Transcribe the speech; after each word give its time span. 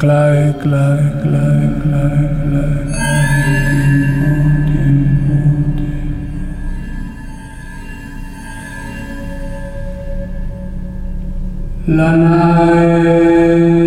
like 0.00 0.64
like 0.64 1.24
like 1.24 1.84
like 1.86 2.42
Klei, 11.92 13.81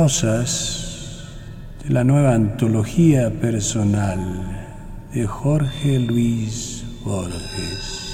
Prosas 0.00 1.28
de 1.84 1.92
la 1.92 2.04
nueva 2.04 2.32
antología 2.32 3.28
personal 3.38 4.18
de 5.12 5.26
Jorge 5.26 5.98
Luis 5.98 6.86
Borges. 7.04 8.09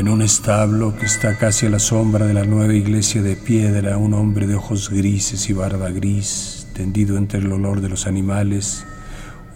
En 0.00 0.08
un 0.08 0.22
establo 0.22 0.96
que 0.96 1.04
está 1.04 1.36
casi 1.36 1.66
a 1.66 1.68
la 1.68 1.78
sombra 1.78 2.24
de 2.24 2.32
la 2.32 2.44
nueva 2.44 2.72
iglesia 2.72 3.20
de 3.20 3.36
piedra, 3.36 3.98
un 3.98 4.14
hombre 4.14 4.46
de 4.46 4.54
ojos 4.54 4.88
grises 4.88 5.50
y 5.50 5.52
barba 5.52 5.90
gris, 5.90 6.66
tendido 6.72 7.18
entre 7.18 7.40
el 7.40 7.52
olor 7.52 7.82
de 7.82 7.90
los 7.90 8.06
animales, 8.06 8.86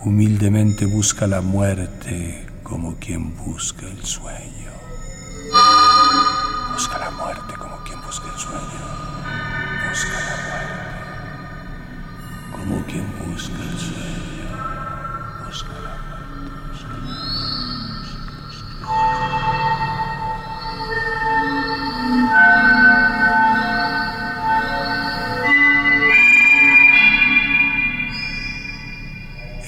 humildemente 0.00 0.84
busca 0.84 1.26
la 1.26 1.40
muerte 1.40 2.46
como 2.62 2.96
quien 2.96 3.34
busca 3.38 3.86
el 3.86 4.04
sueño. 4.04 4.70
Busca 6.74 6.98
la 6.98 7.10
muerte 7.12 7.54
como 7.58 7.78
quien 7.78 8.02
busca 8.02 8.26
el 8.30 8.38
sueño. 8.38 8.60
Busca 9.88 10.20
la 10.20 10.36
muerte 10.44 10.92
como 12.52 12.84
quien 12.84 13.06
busca 13.30 13.62
el 13.62 13.78
sueño. 13.78 14.23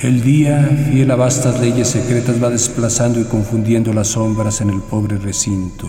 El 0.03 0.21
día, 0.21 0.63
fiel 0.91 1.11
a 1.11 1.17
vastas 1.17 1.59
leyes 1.59 1.89
secretas, 1.89 2.43
va 2.43 2.51
desplazando 2.51 3.19
y 3.19 3.25
confundiendo 3.25 3.95
las 3.95 4.09
sombras 4.09 4.61
en 4.61 4.69
el 4.69 4.83
pobre 4.83 5.17
recinto. 5.17 5.89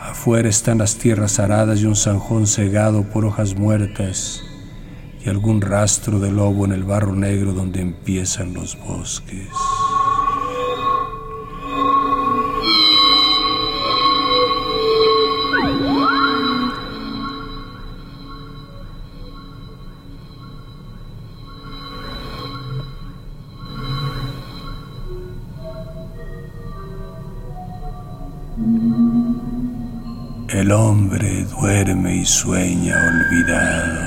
Afuera 0.00 0.48
están 0.48 0.78
las 0.78 0.96
tierras 0.96 1.38
aradas 1.38 1.80
y 1.80 1.84
un 1.86 1.94
zanjón 1.94 2.48
cegado 2.48 3.04
por 3.04 3.24
hojas 3.24 3.54
muertas 3.54 4.42
y 5.24 5.28
algún 5.28 5.60
rastro 5.60 6.18
de 6.18 6.32
lobo 6.32 6.64
en 6.64 6.72
el 6.72 6.82
barro 6.82 7.14
negro 7.14 7.52
donde 7.52 7.80
empiezan 7.80 8.52
los 8.52 8.76
bosques. 8.80 9.46
El 30.66 30.72
hombre 30.72 31.44
duerme 31.44 32.16
y 32.16 32.26
sueña 32.26 32.96
olvidado. 32.96 34.00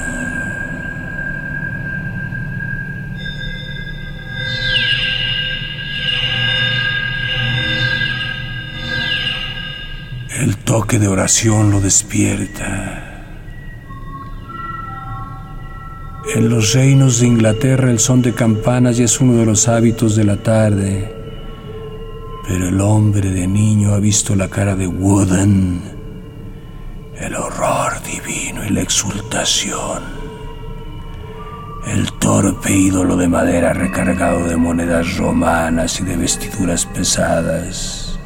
El 10.37 10.57
toque 10.57 10.99
de 10.99 11.07
oración 11.07 11.71
lo 11.71 11.79
despierta. 11.79 13.23
En 16.35 16.49
los 16.49 16.73
reinos 16.73 17.21
de 17.21 17.27
Inglaterra 17.27 17.89
el 17.89 17.99
son 17.99 18.21
de 18.21 18.33
campanas 18.33 18.97
ya 18.97 19.05
es 19.05 19.21
uno 19.21 19.37
de 19.37 19.45
los 19.45 19.69
hábitos 19.69 20.17
de 20.17 20.25
la 20.25 20.35
tarde, 20.35 21.09
pero 22.45 22.67
el 22.67 22.81
hombre 22.81 23.31
de 23.31 23.47
niño 23.47 23.93
ha 23.93 23.99
visto 23.99 24.35
la 24.35 24.49
cara 24.49 24.75
de 24.75 24.87
Wooden, 24.87 25.98
el 27.19 27.35
horror 27.35 28.01
divino 28.03 28.63
y 28.63 28.69
la 28.69 28.81
exultación, 28.81 30.03
el 31.85 32.11
torpe 32.13 32.71
ídolo 32.71 33.17
de 33.17 33.27
madera 33.27 33.73
recargado 33.73 34.47
de 34.47 34.55
monedas 34.55 35.17
romanas 35.17 35.99
y 35.99 36.05
de 36.05 36.15
vestiduras 36.15 36.85
pesadas, 36.85 38.17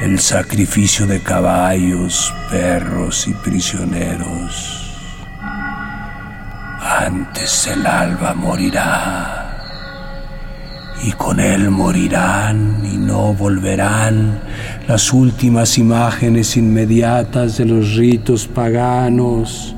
el 0.00 0.18
sacrificio 0.18 1.06
de 1.06 1.22
caballos, 1.22 2.32
perros 2.50 3.26
y 3.26 3.32
prisioneros. 3.32 4.84
Antes 6.80 7.68
el 7.68 7.86
alba 7.86 8.34
morirá, 8.34 9.44
y 11.02 11.12
con 11.12 11.40
él 11.40 11.70
morirán 11.70 12.82
y 12.84 12.98
no 12.98 13.32
volverán 13.32 14.42
las 14.88 15.12
últimas 15.12 15.76
imágenes 15.76 16.56
inmediatas 16.56 17.58
de 17.58 17.66
los 17.66 17.94
ritos 17.94 18.46
paganos. 18.46 19.76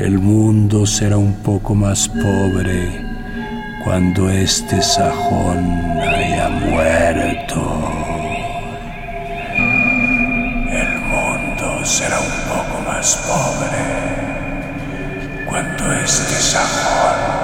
El 0.00 0.18
mundo 0.18 0.84
será 0.84 1.16
un 1.16 1.34
poco 1.34 1.76
más 1.76 2.08
pobre 2.08 2.90
cuando 3.84 4.28
este 4.28 4.82
sajón 4.82 5.64
haya 6.00 6.48
muerto. 6.48 7.60
El 10.72 10.98
mundo 11.12 11.84
será 11.84 12.18
un 12.18 12.34
poco 12.50 12.82
más 12.84 13.16
pobre 13.28 14.02
cuando 15.48 15.92
este 15.92 16.34
sajón 16.34 17.41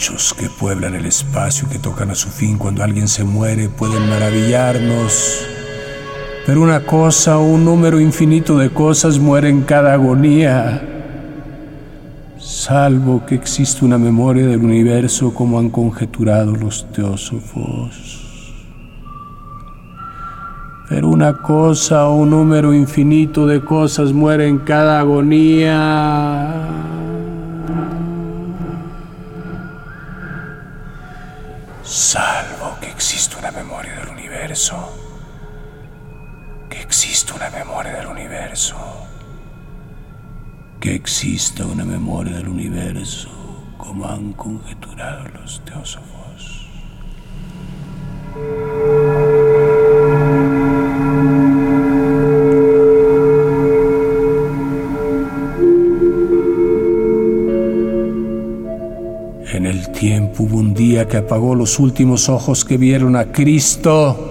Hechos 0.00 0.32
que 0.32 0.48
pueblan 0.48 0.94
el 0.94 1.04
espacio 1.04 1.68
que 1.68 1.78
tocan 1.78 2.10
a 2.10 2.14
su 2.14 2.30
fin 2.30 2.56
cuando 2.56 2.82
alguien 2.82 3.06
se 3.06 3.22
muere 3.22 3.68
pueden 3.68 4.08
maravillarnos. 4.08 5.46
Pero 6.46 6.62
una 6.62 6.86
cosa 6.86 7.36
o 7.36 7.44
un 7.44 7.66
número 7.66 8.00
infinito 8.00 8.56
de 8.56 8.70
cosas 8.70 9.18
muere 9.18 9.50
en 9.50 9.60
cada 9.60 9.92
agonía. 9.92 10.82
Salvo 12.38 13.26
que 13.26 13.34
existe 13.34 13.84
una 13.84 13.98
memoria 13.98 14.46
del 14.46 14.64
universo 14.64 15.34
como 15.34 15.58
han 15.58 15.68
conjeturado 15.68 16.56
los 16.56 16.90
teósofos. 16.92 18.54
Pero 20.88 21.10
una 21.10 21.42
cosa 21.42 22.06
o 22.06 22.16
un 22.16 22.30
número 22.30 22.72
infinito 22.72 23.46
de 23.46 23.60
cosas 23.60 24.14
muere 24.14 24.48
en 24.48 24.60
cada 24.60 25.00
agonía. 25.00 26.90
Salvo 32.00 32.78
que 32.80 32.88
existe 32.88 33.36
una 33.36 33.50
memoria 33.50 33.94
del 33.96 34.08
universo. 34.08 34.74
Que 36.70 36.80
existe 36.80 37.34
una 37.34 37.50
memoria 37.50 37.92
del 37.92 38.06
universo. 38.06 38.74
Que 40.80 40.94
exista 40.94 41.66
una 41.66 41.84
memoria 41.84 42.38
del 42.38 42.48
universo, 42.48 43.28
como 43.76 44.06
han 44.06 44.32
conjeturado 44.32 45.28
los 45.28 45.62
teósofos. 45.66 46.19
Hubo 60.38 60.58
un 60.58 60.74
día 60.74 61.06
que 61.06 61.18
apagó 61.18 61.54
los 61.54 61.78
últimos 61.78 62.28
ojos 62.28 62.64
que 62.64 62.76
vieron 62.76 63.16
a 63.16 63.32
Cristo. 63.32 64.26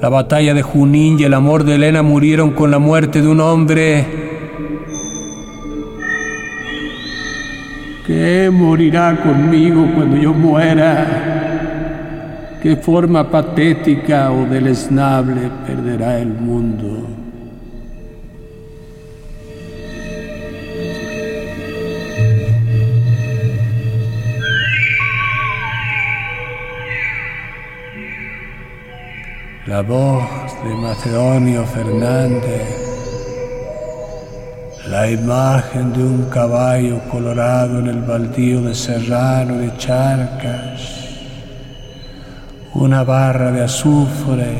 La 0.00 0.08
batalla 0.08 0.54
de 0.54 0.62
Junín 0.62 1.18
y 1.18 1.24
el 1.24 1.34
amor 1.34 1.64
de 1.64 1.76
Elena 1.76 2.02
murieron 2.02 2.50
con 2.50 2.70
la 2.70 2.78
muerte 2.78 3.22
de 3.22 3.28
un 3.28 3.40
hombre 3.40 4.06
que 8.06 8.50
morirá 8.52 9.20
conmigo 9.22 9.88
cuando 9.94 10.16
yo 10.16 10.32
muera. 10.34 11.32
Qué 12.62 12.76
forma 12.76 13.30
patética 13.30 14.30
o 14.30 14.46
deleznable 14.46 15.50
perderá 15.66 16.18
el 16.18 16.28
mundo. 16.28 17.23
La 29.66 29.80
voz 29.80 30.28
de 30.62 30.74
Macedonio 30.74 31.64
Fernández, 31.64 32.68
la 34.88 35.10
imagen 35.10 35.90
de 35.94 36.04
un 36.04 36.28
caballo 36.28 37.00
colorado 37.10 37.78
en 37.78 37.86
el 37.86 38.02
baldío 38.02 38.60
de 38.60 38.74
Serrano 38.74 39.54
de 39.54 39.74
Charcas, 39.78 40.82
una 42.74 43.04
barra 43.04 43.52
de 43.52 43.64
azufre 43.64 44.54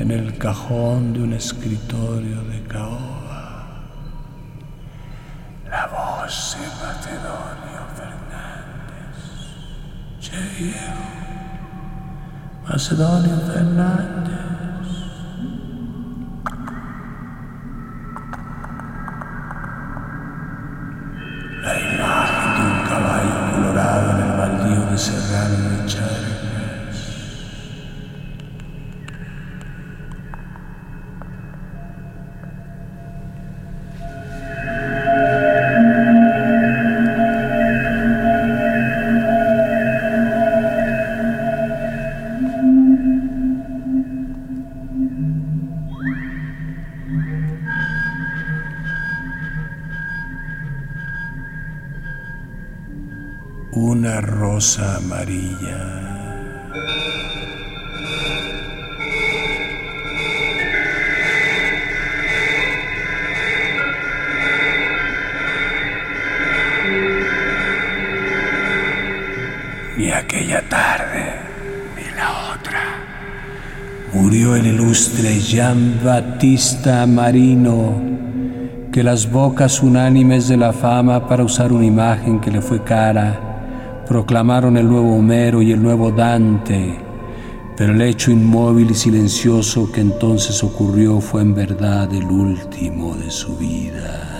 en 0.00 0.10
el 0.10 0.38
cajón 0.38 1.12
de 1.12 1.22
un 1.22 1.34
escritorio 1.34 2.42
de 2.44 2.62
caoba. 2.62 3.82
La 5.68 5.86
voz 5.88 6.56
de 6.58 6.66
Macedonio 6.82 7.82
Fernández. 7.94 8.24
Che, 12.64 12.70
Macedonio 12.72 13.36
Fernández. 13.46 14.33
Rosa 54.54 54.98
amarilla. 54.98 55.80
Ni 69.96 70.12
aquella 70.12 70.62
tarde, 70.68 71.24
ni 71.96 72.06
la 72.16 72.28
otra. 72.54 72.82
Murió 74.12 74.54
el 74.54 74.66
ilustre 74.66 75.40
Jean 75.40 75.98
Battista 76.04 77.06
Marino, 77.06 78.00
que 78.92 79.02
las 79.02 79.28
bocas 79.28 79.82
unánimes 79.82 80.46
de 80.46 80.56
la 80.56 80.72
fama, 80.72 81.26
para 81.26 81.42
usar 81.42 81.72
una 81.72 81.86
imagen 81.86 82.38
que 82.40 82.52
le 82.52 82.60
fue 82.60 82.84
cara, 82.84 83.43
proclamaron 84.06 84.76
el 84.76 84.88
nuevo 84.88 85.16
Homero 85.16 85.62
y 85.62 85.72
el 85.72 85.82
nuevo 85.82 86.10
Dante, 86.10 86.98
pero 87.76 87.92
el 87.92 88.02
hecho 88.02 88.30
inmóvil 88.30 88.90
y 88.90 88.94
silencioso 88.94 89.90
que 89.90 90.00
entonces 90.00 90.62
ocurrió 90.62 91.20
fue 91.20 91.42
en 91.42 91.54
verdad 91.54 92.12
el 92.12 92.24
último 92.24 93.14
de 93.16 93.30
su 93.30 93.56
vida. 93.56 94.33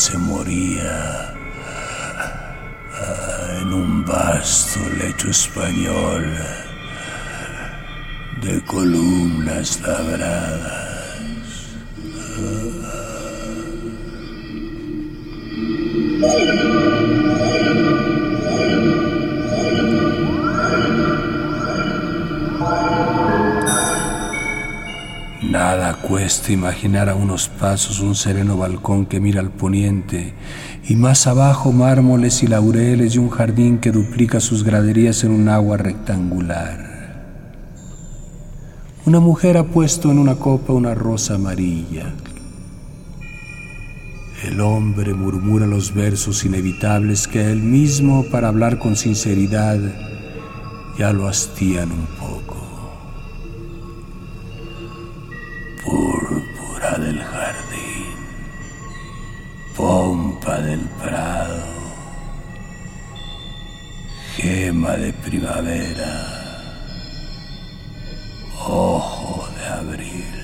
Se 0.00 0.16
moría 0.16 1.34
en 3.60 3.70
un 3.70 4.02
vasto 4.02 4.80
lecho 4.98 5.28
español 5.28 6.24
de 8.40 8.62
columnas 8.64 9.78
labradas. 9.82 10.90
Nada 25.50 25.94
cuesta 25.94 26.52
imaginar 26.52 27.08
a 27.08 27.16
unos 27.16 27.48
pasos 27.48 27.98
un 27.98 28.14
sereno 28.14 28.56
balcón 28.56 29.04
que 29.04 29.18
mira 29.18 29.40
al 29.40 29.50
poniente 29.50 30.32
y 30.88 30.94
más 30.94 31.26
abajo 31.26 31.72
mármoles 31.72 32.44
y 32.44 32.46
laureles 32.46 33.16
y 33.16 33.18
un 33.18 33.30
jardín 33.30 33.78
que 33.78 33.90
duplica 33.90 34.38
sus 34.38 34.62
graderías 34.62 35.24
en 35.24 35.32
un 35.32 35.48
agua 35.48 35.76
rectangular. 35.76 36.86
Una 39.06 39.18
mujer 39.18 39.56
ha 39.56 39.64
puesto 39.64 40.12
en 40.12 40.20
una 40.20 40.36
copa 40.36 40.72
una 40.72 40.94
rosa 40.94 41.34
amarilla. 41.34 42.14
El 44.44 44.60
hombre 44.60 45.14
murmura 45.14 45.66
los 45.66 45.92
versos 45.92 46.44
inevitables 46.44 47.26
que 47.26 47.50
él 47.50 47.60
mismo, 47.60 48.24
para 48.30 48.46
hablar 48.46 48.78
con 48.78 48.94
sinceridad, 48.94 49.80
ya 50.96 51.12
lo 51.12 51.26
hastían 51.26 51.90
un 51.90 52.06
poco. 52.20 52.49
Púrpura 55.90 56.92
del 56.98 57.20
jardín, 57.20 58.14
pompa 59.76 60.60
del 60.60 60.84
prado, 61.02 61.64
gema 64.36 64.92
de 64.96 65.12
primavera, 65.12 66.14
ojo 68.68 69.48
de 69.56 69.66
abril, 69.80 70.34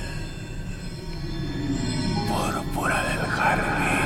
púrpura 2.28 2.98
del 3.08 3.22
jardín, 3.36 4.02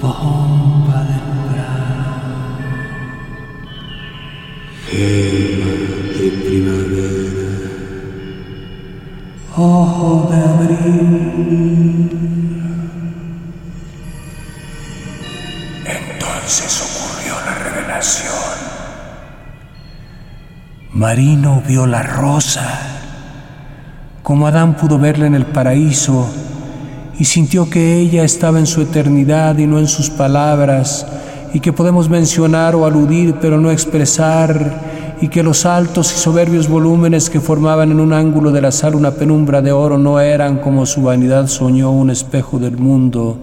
pompa 0.00 0.98
del 1.10 1.26
prado, 1.48 2.32
gema 4.88 5.72
de 6.16 6.28
primavera 6.46 7.61
ojo 9.56 10.28
de 10.30 10.36
abril. 10.38 12.12
entonces 16.42 16.82
ocurrió 16.82 17.34
la 17.46 17.54
revelación. 17.54 18.32
Marino 20.92 21.62
vio 21.66 21.86
la 21.86 22.02
rosa, 22.02 22.80
como 24.22 24.46
Adán 24.46 24.76
pudo 24.76 24.98
verla 24.98 25.26
en 25.26 25.34
el 25.34 25.46
paraíso, 25.46 26.28
y 27.18 27.24
sintió 27.24 27.70
que 27.70 27.96
ella 27.96 28.24
estaba 28.24 28.58
en 28.58 28.66
su 28.66 28.82
eternidad 28.82 29.56
y 29.58 29.66
no 29.66 29.78
en 29.78 29.88
sus 29.88 30.10
palabras, 30.10 31.06
y 31.54 31.60
que 31.60 31.72
podemos 31.72 32.08
mencionar 32.08 32.74
o 32.74 32.84
aludir 32.84 33.36
pero 33.40 33.58
no 33.58 33.70
expresar, 33.70 34.91
y 35.22 35.28
que 35.28 35.44
los 35.44 35.64
altos 35.66 36.12
y 36.12 36.18
soberbios 36.18 36.68
volúmenes 36.68 37.30
que 37.30 37.40
formaban 37.40 37.92
en 37.92 38.00
un 38.00 38.12
ángulo 38.12 38.50
de 38.50 38.60
la 38.60 38.72
sala 38.72 38.96
una 38.96 39.12
penumbra 39.12 39.62
de 39.62 39.70
oro 39.70 39.96
no 39.96 40.18
eran 40.18 40.58
como 40.58 40.84
su 40.84 41.02
vanidad 41.02 41.46
soñó 41.46 41.92
un 41.92 42.10
espejo 42.10 42.58
del 42.58 42.76
mundo, 42.76 43.38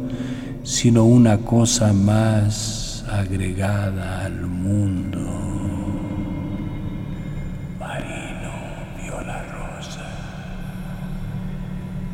sino 0.61 1.05
una 1.05 1.37
cosa 1.37 1.93
más 1.93 3.05
agregada 3.09 4.25
al 4.25 4.41
mundo. 4.41 5.19
Marino 7.79 8.51
vio 9.01 9.21
la 9.21 9.41
rosa. 9.43 10.03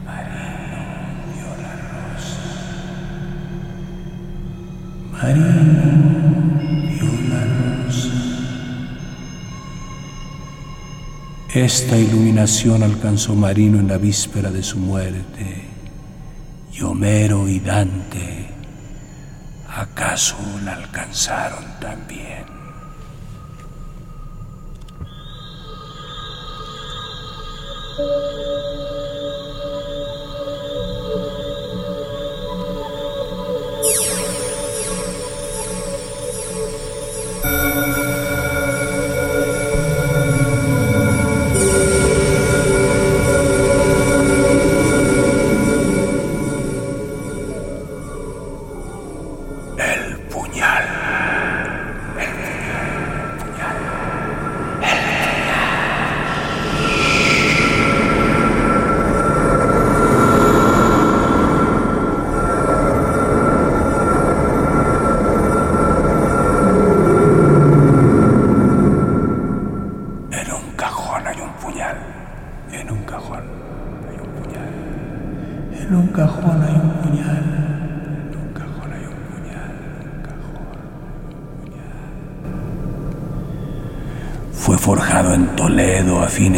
Marino 0.06 0.84
vio 1.34 1.50
la 1.64 1.74
rosa. 2.14 2.44
Marino 5.24 6.45
Esta 11.56 11.98
iluminación 11.98 12.84
alcanzó 12.84 13.34
Marino 13.34 13.80
en 13.80 13.88
la 13.88 13.98
víspera 13.98 14.52
de 14.52 14.62
su 14.62 14.78
muerte 14.78 15.64
y 16.74 16.82
Homero 16.82 17.48
y 17.48 17.62
Dante 17.62 18.50
acaso 19.70 20.36
la 20.66 20.74
alcanzaron 20.74 21.64
también. 21.80 22.55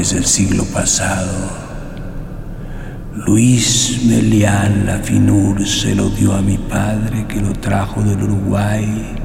Fines 0.08 0.12
del 0.12 0.26
siglo 0.26 0.66
pasado. 0.66 1.68
Luis 3.26 4.02
Melián 4.06 4.86
Lafinur 4.86 5.66
se 5.68 5.96
lo 5.96 6.10
dio 6.10 6.34
a 6.34 6.42
mi 6.42 6.58
padre 6.58 7.26
que 7.28 7.42
lo 7.42 7.54
trajo 7.54 8.02
del 8.02 8.24
Uruguay. 8.24 9.16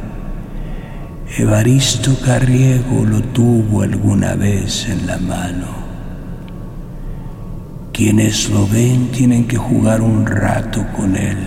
Evaristo 1.39 2.17
Carriego 2.25 3.05
lo 3.05 3.21
tuvo 3.21 3.83
alguna 3.83 4.35
vez 4.35 4.87
en 4.89 5.07
la 5.07 5.19
mano. 5.19 5.83
Quienes 7.93 8.49
lo 8.51 8.67
ven 8.67 9.11
tienen 9.11 9.47
que 9.47 9.57
jugar 9.57 10.01
un 10.01 10.27
rato 10.27 10.85
con 10.97 11.17
él. 11.17 11.39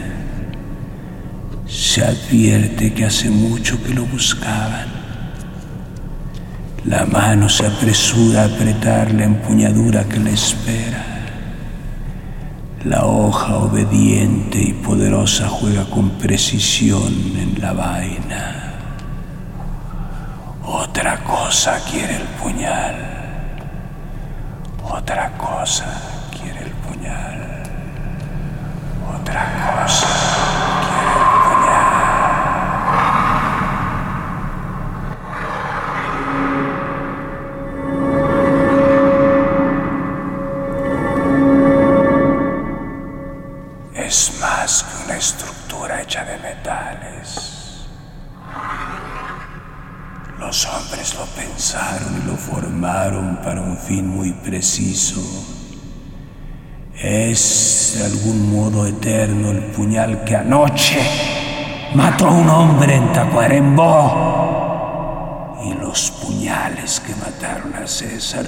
Se 1.68 2.04
advierte 2.04 2.94
que 2.94 3.06
hace 3.06 3.30
mucho 3.30 3.82
que 3.84 3.94
lo 3.94 4.06
buscaban. 4.06 5.05
La 6.88 7.04
mano 7.04 7.50
se 7.50 7.66
apresura 7.66 8.44
a 8.44 8.46
apretar 8.46 9.12
la 9.12 9.24
empuñadura 9.24 10.04
que 10.04 10.20
le 10.20 10.34
espera. 10.34 11.04
La 12.84 13.06
hoja 13.06 13.58
obediente 13.58 14.60
y 14.60 14.74
poderosa 14.74 15.48
juega 15.48 15.86
con 15.86 16.12
precisión 16.12 17.12
en 17.40 17.60
la 17.60 17.74
vaina. 17.74 18.74
Otra 20.64 21.24
cosa 21.24 21.80
quiere 21.90 22.18
el 22.18 22.28
puñal. 22.40 22.96
Otra 24.84 25.32
cosa 25.40 25.86
quiere 26.40 26.66
el 26.66 26.72
puñal. 26.72 27.64
Otra 29.20 29.82
cosa. 29.82 30.45
Fin 53.88 54.08
muy 54.08 54.32
preciso. 54.32 55.22
Es 56.98 57.96
de 57.98 58.06
algún 58.06 58.52
modo 58.52 58.88
eterno 58.88 59.52
el 59.52 59.66
puñal 59.66 60.24
que 60.24 60.36
anoche 60.36 60.98
mató 61.94 62.28
a 62.28 62.32
un 62.32 62.50
hombre 62.50 62.96
en 62.96 63.14
Tacuarembó 63.14 64.42
y 65.66 65.74
los 65.74 66.10
puñales 66.12 67.00
que 67.02 67.14
mataron 67.16 67.76
a 67.76 67.86
César. 67.86 68.48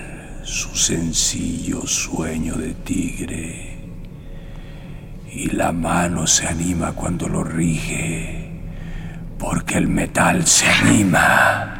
su 0.43 0.75
sencillo 0.75 1.85
sueño 1.85 2.55
de 2.55 2.73
tigre. 2.73 3.77
Y 5.31 5.49
la 5.51 5.71
mano 5.71 6.27
se 6.27 6.47
anima 6.47 6.91
cuando 6.93 7.27
lo 7.27 7.43
rige, 7.43 8.51
porque 9.37 9.77
el 9.77 9.87
metal 9.87 10.45
se 10.45 10.67
anima. 10.69 11.77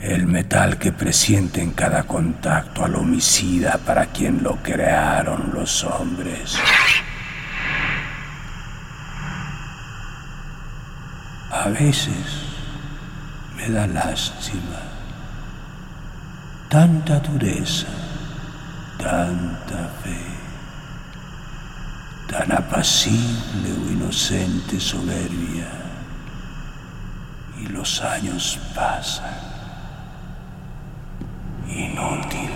El 0.00 0.26
metal 0.26 0.78
que 0.78 0.92
presiente 0.92 1.62
en 1.62 1.70
cada 1.72 2.04
contacto 2.04 2.84
al 2.84 2.96
homicida 2.96 3.78
para 3.78 4.06
quien 4.06 4.42
lo 4.42 4.56
crearon 4.56 5.52
los 5.54 5.84
hombres. 5.84 6.58
A 11.50 11.68
veces 11.68 12.46
me 13.56 13.68
da 13.68 13.86
lástima. 13.86 14.91
Tanta 16.72 17.20
dureza, 17.20 17.86
tanta 18.96 19.90
fe, 20.02 20.24
tan 22.30 22.50
apacible 22.50 23.68
o 23.76 23.92
inocente 23.92 24.80
soberbia. 24.80 25.68
Y 27.60 27.66
los 27.66 28.00
años 28.00 28.58
pasan, 28.74 29.36
inútiles. 31.68 32.51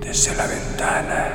Desde 0.00 0.36
la 0.36 0.46
ventana 0.46 1.28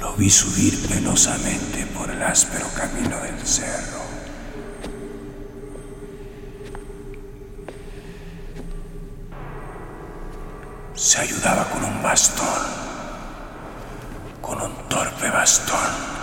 lo 0.00 0.14
vi 0.14 0.30
subir 0.30 0.78
penosamente 0.86 1.84
por 1.86 2.08
el 2.08 2.22
áspero 2.22 2.66
camino 2.76 3.18
del 3.22 3.44
cerro. 3.44 4.02
Se 10.94 11.18
ayudaba 11.18 11.68
con 11.70 11.84
un 11.84 12.00
bastón 12.00 12.46
con 14.40 14.62
un 14.62 14.88
torpe 14.88 15.28
bastón 15.28 16.17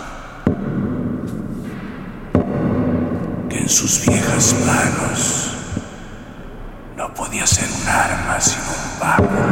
en 3.56 3.68
sus 3.68 4.06
viejas 4.06 4.54
manos 4.66 5.50
no 6.96 7.12
podía 7.14 7.46
ser 7.46 7.68
un 7.70 7.88
arma 7.88 8.40
sino 8.40 8.64
un 8.64 9.00
báculo. 9.00 9.45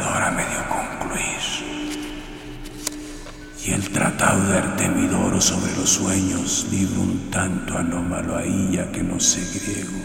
El 0.00 0.06
borrador 0.06 0.22
a 0.22 0.30
medio 0.30 0.68
concluir. 0.68 1.20
Y 3.64 3.72
el 3.72 3.90
tratado 3.90 4.42
de 4.48 4.58
Artemidoro 4.58 5.40
sobre 5.40 5.76
los 5.76 5.90
sueños, 5.90 6.66
libro 6.70 7.02
un 7.02 7.30
tanto 7.30 7.76
anómalo 7.76 8.36
ahí 8.36 8.70
ya 8.72 8.90
que 8.90 9.02
no 9.02 9.20
sé 9.20 9.40
griego. 9.58 10.00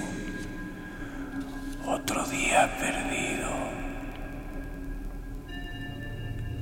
Otro 1.85 2.25
día 2.25 2.77
perdido. 2.77 3.49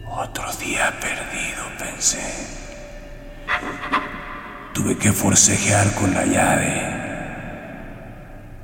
Otro 0.09 0.53
día 0.57 0.93
perdido, 0.99 1.63
pensé. 1.79 2.21
Tuve 4.73 4.97
que 4.97 5.11
forcejear 5.11 5.91
con 5.95 6.13
la 6.13 6.25
llave. 6.25 7.03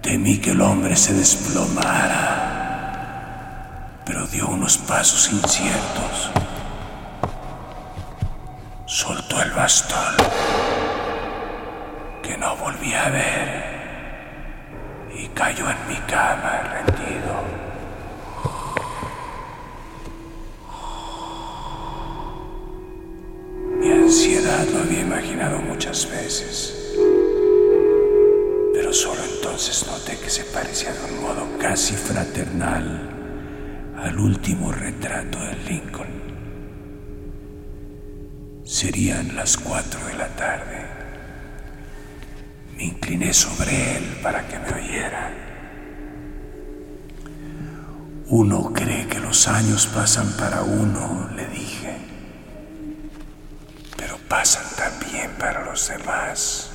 Temí 0.01 0.37
que 0.37 0.51
el 0.51 0.61
hombre 0.61 0.95
se 0.95 1.13
desplomara, 1.13 2.28
unos 4.69 4.77
pasos 4.77 5.31
inciertos. 5.31 6.29
Soltó 8.85 9.41
el 9.41 9.49
bastón, 9.51 10.15
que 12.21 12.37
no 12.37 12.55
volví 12.57 12.93
a 12.93 13.09
ver, 13.09 13.63
y 15.15 15.27
cayó 15.29 15.65
en 15.71 15.87
mi 15.87 15.95
cama 16.05 16.61
rendido. 16.85 17.33
Mi 23.79 23.91
ansiedad 23.91 24.67
lo 24.71 24.81
había 24.81 24.99
imaginado 24.99 25.59
muchas 25.59 26.07
veces 26.09 26.75
pero 28.73 28.93
solo 28.93 29.21
entonces 29.23 29.85
noté 29.87 30.17
que 30.17 30.29
se 30.29 30.43
parecía 30.45 30.91
de 30.93 31.13
un 31.13 31.21
modo 31.21 31.47
casi 31.59 31.95
fraternal 31.95 33.18
al 34.03 34.17
último 34.19 34.71
retrato 34.71 35.39
de 35.39 35.55
Lincoln. 35.69 36.07
Serían 38.63 39.35
las 39.35 39.57
cuatro 39.57 40.05
de 40.05 40.13
la 40.13 40.27
tarde. 40.35 40.85
Me 42.77 42.85
incliné 42.85 43.33
sobre 43.33 43.97
él 43.97 44.03
para 44.23 44.47
que 44.47 44.59
me 44.59 44.71
oyera. 44.71 45.31
Uno 48.27 48.71
cree 48.71 49.07
que 49.07 49.19
los 49.19 49.47
años 49.47 49.87
pasan 49.87 50.31
para 50.37 50.61
uno, 50.61 51.29
le 51.35 51.47
dije, 51.47 51.97
pero 53.97 54.17
pasan 54.29 54.65
también 54.77 55.31
para 55.39 55.65
los 55.65 55.89
demás. 55.89 56.71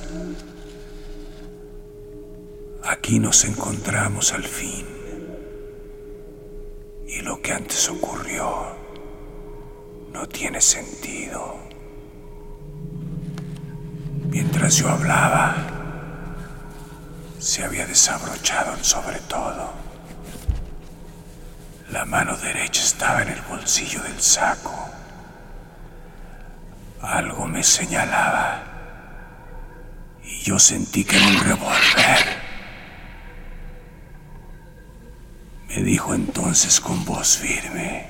Aquí 2.83 3.19
nos 3.19 3.45
encontramos 3.45 4.33
al 4.33 4.43
fin. 4.43 4.94
Y 7.15 7.21
lo 7.21 7.41
que 7.41 7.53
antes 7.53 7.87
ocurrió 7.87 8.75
no 10.11 10.27
tiene 10.27 10.59
sentido. 10.59 11.57
Mientras 14.29 14.75
yo 14.75 14.89
hablaba, 14.89 15.55
se 17.39 17.63
había 17.63 17.85
desabrochado 17.87 18.75
sobre 18.83 19.19
todo. 19.19 19.71
La 21.89 22.03
mano 22.03 22.35
derecha 22.35 22.83
estaba 22.83 23.21
en 23.21 23.29
el 23.29 23.41
bolsillo 23.43 24.03
del 24.03 24.21
saco. 24.21 24.89
Algo 27.01 27.47
me 27.47 27.63
señalaba 27.63 28.61
y 30.21 30.41
yo 30.41 30.59
sentí 30.59 31.05
que 31.05 31.15
era 31.15 31.27
un 31.27 31.39
revólver. 31.39 32.44
Me 35.75 35.83
dijo 35.83 36.13
entonces 36.13 36.79
con 36.79 37.03
voz 37.03 37.37
firme, 37.37 38.05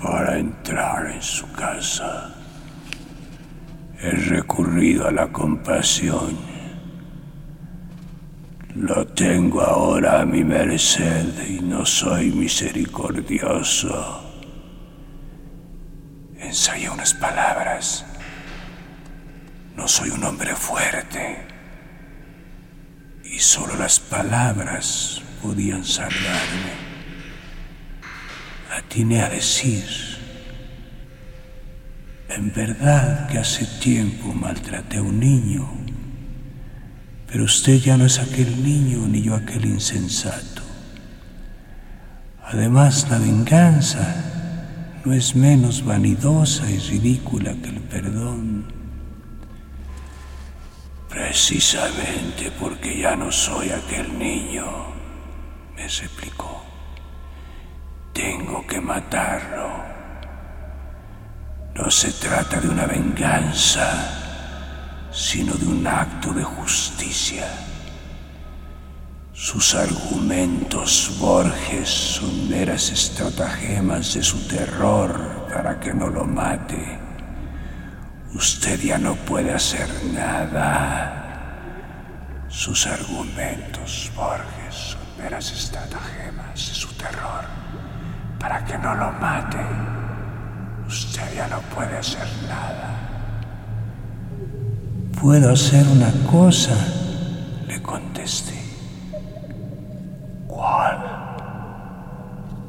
para 0.00 0.38
entrar 0.38 1.10
en 1.10 1.22
su 1.22 1.50
casa 1.52 2.32
he 4.00 4.10
recurrido 4.10 5.08
a 5.08 5.10
la 5.10 5.32
compasión. 5.32 6.36
Lo 8.74 9.06
tengo 9.06 9.62
ahora 9.62 10.20
a 10.20 10.24
mi 10.24 10.44
merced 10.44 11.48
y 11.48 11.60
no 11.60 11.86
soy 11.86 12.30
misericordioso. 12.30 14.20
Ensayé 16.38 16.90
unas 16.90 17.14
palabras. 17.14 18.04
No 19.76 19.88
soy 19.88 20.10
un 20.10 20.22
hombre 20.22 20.54
fuerte 20.54 21.53
y 23.34 23.40
solo 23.40 23.74
las 23.76 23.98
palabras 23.98 25.20
podían 25.42 25.84
salvarme. 25.84 26.84
Atiné 28.78 29.22
a 29.22 29.28
decir, 29.28 29.84
en 32.28 32.52
verdad 32.52 33.28
que 33.28 33.38
hace 33.38 33.66
tiempo 33.80 34.32
maltraté 34.32 34.98
a 34.98 35.02
un 35.02 35.18
niño, 35.18 35.68
pero 37.26 37.44
usted 37.44 37.78
ya 37.78 37.96
no 37.96 38.06
es 38.06 38.20
aquel 38.20 38.62
niño 38.62 39.08
ni 39.08 39.22
yo 39.22 39.34
aquel 39.34 39.64
insensato. 39.64 40.62
Además, 42.44 43.08
la 43.10 43.18
venganza 43.18 44.14
no 45.04 45.12
es 45.12 45.34
menos 45.34 45.84
vanidosa 45.84 46.70
y 46.70 46.78
ridícula 46.78 47.54
que 47.54 47.70
el 47.70 47.80
perdón. 47.80 48.83
Precisamente 51.14 52.50
porque 52.58 52.98
ya 52.98 53.14
no 53.14 53.30
soy 53.30 53.70
aquel 53.70 54.18
niño, 54.18 54.66
me 55.76 55.86
replicó. 55.86 56.60
Te 58.12 58.22
tengo 58.22 58.66
que 58.66 58.80
matarlo. 58.80 59.70
No 61.76 61.88
se 61.88 62.10
trata 62.14 62.60
de 62.60 62.68
una 62.68 62.86
venganza, 62.86 65.08
sino 65.12 65.54
de 65.54 65.68
un 65.68 65.86
acto 65.86 66.32
de 66.32 66.42
justicia. 66.42 67.46
Sus 69.32 69.76
argumentos, 69.76 71.16
Borges, 71.20 71.88
son 71.88 72.48
meras 72.48 72.90
estratagemas 72.90 74.14
de 74.14 74.22
su 74.24 74.48
terror 74.48 75.46
para 75.48 75.78
que 75.78 75.94
no 75.94 76.08
lo 76.08 76.24
mate. 76.24 77.03
Usted 78.34 78.80
ya 78.80 78.98
no 78.98 79.14
puede 79.14 79.52
hacer 79.52 79.88
nada. 80.12 81.20
Sus 82.48 82.86
argumentos, 82.86 84.10
Borges, 84.14 84.74
son 84.74 85.00
meras 85.18 85.50
estratagemas 85.52 86.54
de 86.54 86.74
su 86.74 86.88
terror 86.94 87.44
para 88.38 88.64
que 88.64 88.76
no 88.78 88.94
lo 88.94 89.12
mate. 89.12 89.64
Usted 90.86 91.34
ya 91.34 91.48
no 91.48 91.60
puede 91.74 91.96
hacer 91.96 92.26
nada. 92.48 92.90
Puedo 95.20 95.52
hacer 95.52 95.86
una 95.88 96.10
cosa, 96.30 96.76
le 97.66 97.80
contesté. 97.80 98.64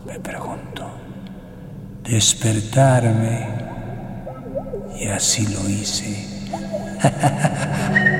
Me 0.06 0.20
preguntó. 0.20 0.86
Despertarme. 2.04 3.55
Y 5.00 5.08
así 5.08 5.46
lo 5.48 5.70
hice. 5.70 6.26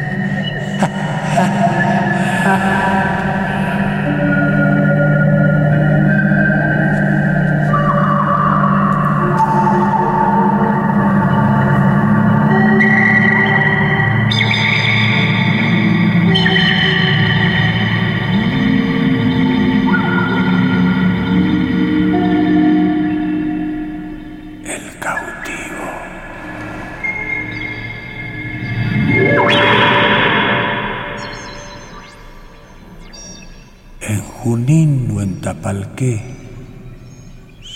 qué 35.96 36.22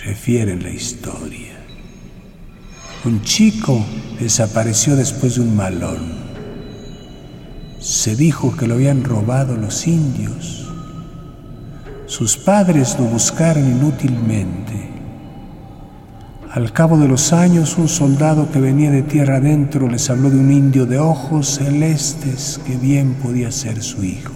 refieren 0.06 0.64
la 0.64 0.70
historia. 0.70 1.58
Un 3.06 3.22
chico 3.24 3.84
desapareció 4.20 4.96
después 4.96 5.36
de 5.36 5.42
un 5.42 5.56
malón. 5.56 6.20
Se 7.80 8.16
dijo 8.16 8.56
que 8.56 8.68
lo 8.68 8.76
habían 8.76 9.04
robado 9.04 9.56
los 9.56 9.88
indios. 9.88 10.68
Sus 12.06 12.38
padres 12.38 12.98
lo 13.00 13.06
buscaron 13.06 13.66
inútilmente. 13.66 14.90
Al 16.52 16.74
cabo 16.74 16.98
de 16.98 17.08
los 17.08 17.32
años, 17.32 17.78
un 17.78 17.88
soldado 17.88 18.52
que 18.52 18.60
venía 18.60 18.92
de 18.92 19.04
tierra 19.04 19.38
adentro 19.38 19.88
les 19.88 20.10
habló 20.10 20.30
de 20.30 20.40
un 20.40 20.52
indio 20.52 20.86
de 20.86 20.98
ojos 20.98 21.56
celestes 21.56 22.60
que 22.66 22.76
bien 22.76 23.14
podía 23.16 23.52
ser 23.52 23.82
su 23.82 24.04
hijo 24.04 24.34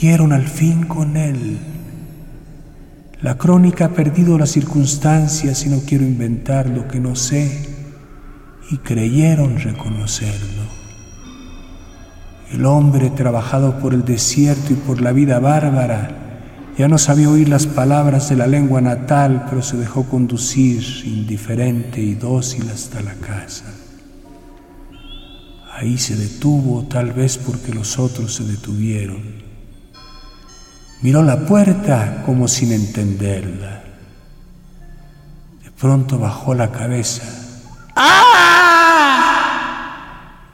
dieron 0.00 0.32
al 0.32 0.48
fin 0.48 0.84
con 0.84 1.16
él. 1.16 1.58
La 3.20 3.36
crónica 3.36 3.86
ha 3.86 3.90
perdido 3.90 4.38
las 4.38 4.50
circunstancias 4.50 5.66
y 5.66 5.68
no 5.68 5.80
quiero 5.80 6.04
inventar 6.04 6.70
lo 6.70 6.88
que 6.88 6.98
no 6.98 7.14
sé, 7.14 7.68
y 8.70 8.78
creyeron 8.78 9.60
reconocerlo. 9.60 10.62
El 12.50 12.64
hombre 12.64 13.10
trabajado 13.10 13.78
por 13.78 13.92
el 13.92 14.04
desierto 14.04 14.72
y 14.72 14.76
por 14.76 15.02
la 15.02 15.12
vida 15.12 15.38
bárbara 15.38 16.16
ya 16.78 16.88
no 16.88 16.96
sabía 16.96 17.28
oír 17.28 17.50
las 17.50 17.66
palabras 17.66 18.30
de 18.30 18.36
la 18.36 18.46
lengua 18.46 18.80
natal, 18.80 19.44
pero 19.50 19.60
se 19.60 19.76
dejó 19.76 20.04
conducir 20.04 20.82
indiferente 21.04 22.00
y 22.00 22.14
dócil 22.14 22.70
hasta 22.70 23.02
la 23.02 23.14
casa. 23.14 23.66
Ahí 25.72 25.98
se 25.98 26.16
detuvo, 26.16 26.84
tal 26.84 27.12
vez 27.12 27.36
porque 27.36 27.74
los 27.74 27.98
otros 27.98 28.34
se 28.34 28.44
detuvieron. 28.44 29.49
Miró 31.02 31.22
la 31.22 31.46
puerta 31.46 32.22
como 32.26 32.46
sin 32.46 32.72
entenderla. 32.72 33.82
De 35.64 35.70
pronto 35.70 36.18
bajó 36.18 36.54
la 36.54 36.70
cabeza. 36.70 37.22
¡Ah! 37.96 38.20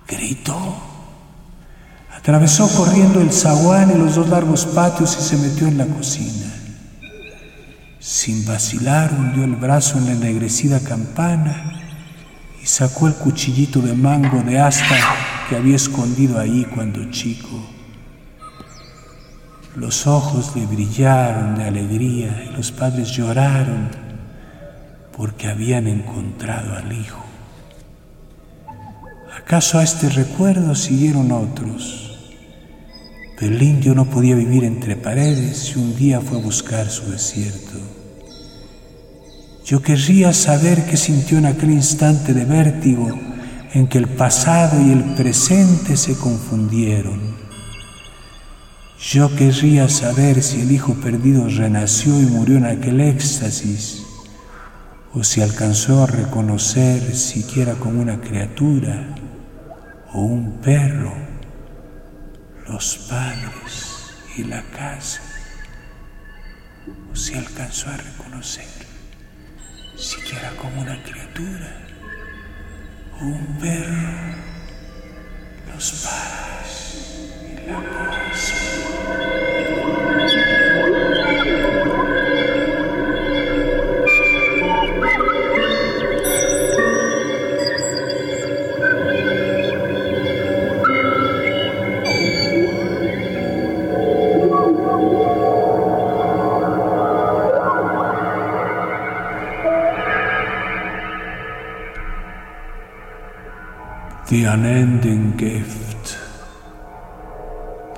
Gritó. 0.07 0.77
Atravesó 2.17 2.69
corriendo 2.77 3.21
el 3.21 3.33
zaguán 3.33 3.91
y 3.91 3.95
los 3.99 4.15
dos 4.15 4.29
largos 4.29 4.67
patios 4.67 5.17
y 5.19 5.23
se 5.23 5.37
metió 5.37 5.67
en 5.67 5.79
la 5.79 5.87
cocina. 5.87 6.53
Sin 7.99 8.47
vacilar 8.47 9.13
hundió 9.13 9.43
el 9.43 9.57
brazo 9.57 9.99
en 9.99 10.07
la 10.07 10.13
ennegrecida 10.13 10.79
campana 10.79 11.73
y 12.63 12.67
sacó 12.67 13.09
el 13.09 13.15
cuchillito 13.15 13.81
de 13.81 13.95
mango 13.95 14.43
de 14.43 14.61
asta 14.61 14.97
que 15.49 15.57
había 15.57 15.75
escondido 15.75 16.39
ahí 16.39 16.65
cuando 16.73 17.11
chico. 17.11 17.76
Los 19.77 20.07
ojos 20.07 20.57
le 20.57 20.65
brillaron 20.65 21.55
de 21.57 21.65
alegría 21.65 22.47
y 22.49 22.57
los 22.57 22.73
padres 22.73 23.11
lloraron 23.11 23.91
porque 25.15 25.49
habían 25.49 25.87
encontrado 25.87 26.75
al 26.75 26.91
hijo. 26.95 27.23
¿Acaso 29.39 29.79
a 29.79 29.83
este 29.83 30.09
recuerdo 30.09 30.75
siguieron 30.75 31.31
otros? 31.31 32.19
Pero 33.39 33.55
el 33.55 33.63
indio 33.63 33.95
no 33.95 34.07
podía 34.07 34.35
vivir 34.35 34.65
entre 34.65 34.97
paredes 34.97 35.75
y 35.77 35.79
un 35.79 35.95
día 35.95 36.23
fue 36.23 36.39
a 36.39 36.43
buscar 36.43 36.89
su 36.89 37.11
desierto. 37.11 37.79
Yo 39.67 39.83
querría 39.83 40.33
saber 40.33 40.87
qué 40.87 40.97
sintió 40.97 41.37
en 41.37 41.45
aquel 41.45 41.71
instante 41.73 42.33
de 42.33 42.47
vértigo 42.47 43.11
en 43.75 43.89
que 43.89 43.99
el 43.99 44.09
pasado 44.09 44.81
y 44.81 44.91
el 44.91 45.05
presente 45.17 45.99
se 45.99 46.17
confundieron 46.17 47.46
yo 48.99 49.35
querría 49.37 49.89
saber 49.89 50.43
si 50.43 50.63
el 50.63 50.73
hijo 50.73 50.95
perdido 50.95 51.49
renació 51.49 52.21
y 52.21 52.27
murió 52.27 52.57
en 52.57 52.67
aquel 52.67 53.01
éxtasis, 53.01 54.05
o 55.13 55.23
si 55.23 55.43
alcanzó 55.43 56.03
a 56.03 56.07
reconocer 56.07 57.15
siquiera 57.15 57.75
como 57.75 58.01
una 58.01 58.21
criatura 58.21 59.15
o 60.13 60.21
un 60.21 60.61
perro 60.61 61.13
los 62.69 62.97
padres 63.09 64.15
y 64.37 64.45
la 64.45 64.63
casa, 64.63 65.23
o 67.13 67.17
si 67.17 67.35
alcanzó 67.35 67.91
a 67.91 67.97
reconocer 67.97 68.87
siquiera 69.97 70.51
como 70.57 70.83
una 70.83 71.03
criatura 71.03 71.87
o 73.21 73.25
un 73.25 73.59
perro 73.59 74.37
los 75.73 75.93
padres. 76.05 77.16
The 104.29 104.45
unending 104.45 105.37
gift. 105.37 105.86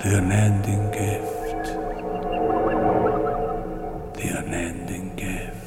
The 0.00 0.18
unending 0.18 0.90
gift. 0.92 1.64
The 4.14 4.28
unending 4.38 5.16
gift. 5.16 5.58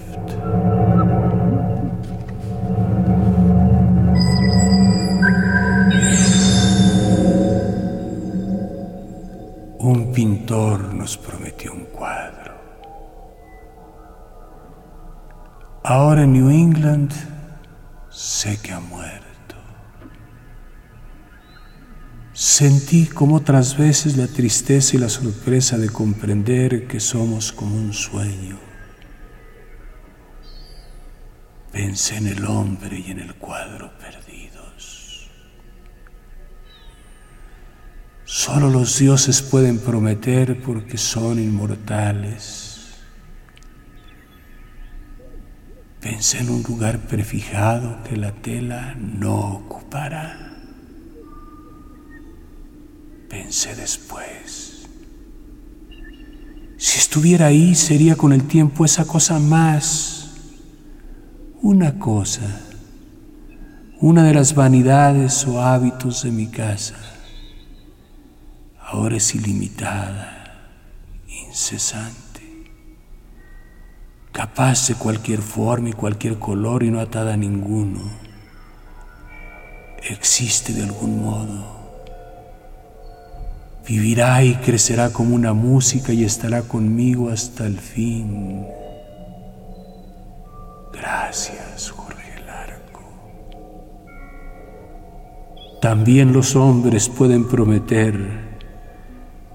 Un 9.79 10.13
pintor 10.13 10.93
nos 10.93 11.17
prometió 11.17 11.73
un 11.73 11.85
cuadro. 11.85 12.53
Ahora 15.83 16.23
en 16.23 16.31
New 16.31 16.49
England 16.49 17.11
sé 18.09 18.57
que 18.61 18.71
ha 18.71 18.79
muerto. 18.79 19.10
Sentí 22.41 23.05
como 23.05 23.35
otras 23.35 23.77
veces 23.77 24.17
la 24.17 24.25
tristeza 24.25 24.97
y 24.97 24.99
la 24.99 25.09
sorpresa 25.09 25.77
de 25.77 25.89
comprender 25.91 26.87
que 26.87 26.99
somos 26.99 27.51
como 27.51 27.75
un 27.75 27.93
sueño. 27.93 28.57
Pensé 31.71 32.17
en 32.17 32.25
el 32.25 32.43
hombre 32.45 32.97
y 32.97 33.11
en 33.11 33.19
el 33.19 33.35
cuadro 33.35 33.91
perdidos. 33.99 35.29
Solo 38.25 38.71
los 38.71 38.97
dioses 38.97 39.43
pueden 39.43 39.77
prometer 39.77 40.59
porque 40.63 40.97
son 40.97 41.37
inmortales. 41.37 42.95
Pensé 45.99 46.39
en 46.39 46.49
un 46.49 46.63
lugar 46.63 47.01
prefijado 47.01 48.01
que 48.01 48.17
la 48.17 48.31
tela 48.31 48.95
no 48.95 49.41
ocupará. 49.57 50.50
Pensé 53.31 53.73
después. 53.75 54.89
Si 56.77 56.99
estuviera 56.99 57.45
ahí 57.45 57.75
sería 57.75 58.17
con 58.17 58.33
el 58.33 58.45
tiempo 58.45 58.83
esa 58.83 59.05
cosa 59.05 59.39
más, 59.39 60.31
una 61.61 61.97
cosa, 61.97 62.59
una 64.01 64.25
de 64.25 64.33
las 64.33 64.53
vanidades 64.53 65.47
o 65.47 65.61
hábitos 65.61 66.23
de 66.23 66.31
mi 66.31 66.47
casa. 66.47 66.97
Ahora 68.81 69.15
es 69.15 69.33
ilimitada, 69.33 70.69
incesante, 71.47 72.69
capaz 74.33 74.89
de 74.89 74.95
cualquier 74.95 75.41
forma 75.41 75.87
y 75.87 75.93
cualquier 75.93 76.37
color 76.37 76.83
y 76.83 76.91
no 76.91 76.99
atada 76.99 77.35
a 77.35 77.37
ninguno. 77.37 78.01
Existe 80.03 80.73
de 80.73 80.83
algún 80.83 81.23
modo 81.23 81.80
Vivirá 83.87 84.43
y 84.43 84.55
crecerá 84.55 85.11
como 85.11 85.35
una 85.35 85.53
música 85.53 86.13
y 86.13 86.23
estará 86.23 86.61
conmigo 86.61 87.29
hasta 87.29 87.65
el 87.65 87.79
fin. 87.79 88.65
Gracias, 90.93 91.89
Jorge 91.89 92.41
Larco. 92.45 93.01
También 95.81 96.31
los 96.31 96.55
hombres 96.55 97.09
pueden 97.09 97.47
prometer, 97.47 98.15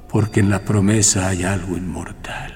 porque 0.08 0.40
en 0.40 0.50
la 0.50 0.64
promesa 0.64 1.28
hay 1.28 1.44
algo 1.44 1.76
inmortal. 1.76 2.55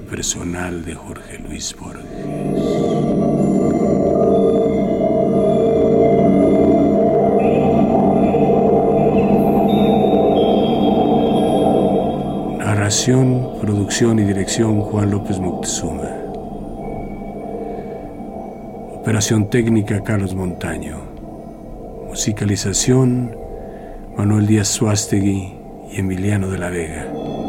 personal 0.00 0.84
de 0.84 0.94
Jorge 0.94 1.38
Luis 1.38 1.74
Borges. 1.74 2.04
Narración, 12.58 13.48
producción 13.60 14.18
y 14.18 14.24
dirección 14.24 14.82
Juan 14.82 15.10
López 15.10 15.38
Moctezuma. 15.38 16.10
Operación 19.00 19.48
técnica 19.48 20.02
Carlos 20.02 20.34
Montaño. 20.34 20.98
Musicalización 22.06 23.34
Manuel 24.16 24.46
Díaz 24.46 24.68
Suástegui 24.68 25.54
y 25.90 26.00
Emiliano 26.00 26.48
de 26.48 26.58
la 26.58 26.68
Vega. 26.68 27.41